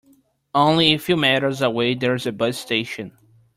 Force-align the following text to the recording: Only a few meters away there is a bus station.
Only 0.55 0.93
a 0.93 0.97
few 0.97 1.15
meters 1.15 1.61
away 1.61 1.93
there 1.93 2.15
is 2.15 2.25
a 2.25 2.31
bus 2.31 2.57
station. 2.57 3.15